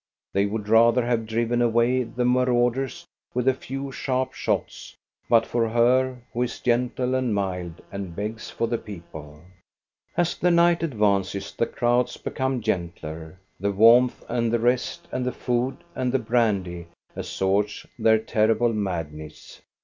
[0.33, 3.05] They would rather have driven away the marauders
[3.35, 4.97] with a few sharp shots,
[5.29, 9.43] but for her, who is gentle and mild and begs for the people.
[10.17, 13.39] As the night advances, the crowds become gentler.
[13.59, 19.61] The warmth and the rest and the food and the brandy assuage their terrible madness.